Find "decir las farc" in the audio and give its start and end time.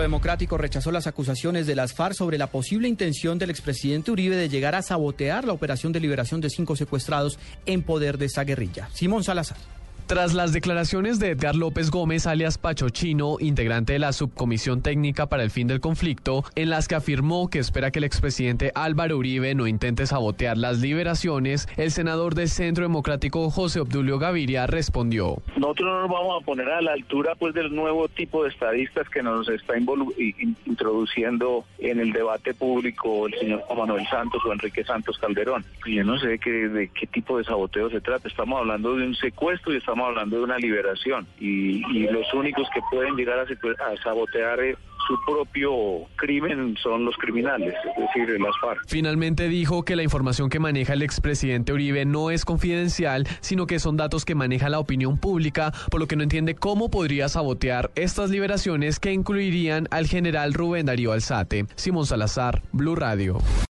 48.16-48.80